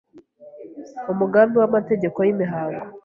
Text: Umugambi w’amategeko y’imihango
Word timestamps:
Umugambi 1.11 1.55
w’amategeko 1.57 2.17
y’imihango 2.25 2.83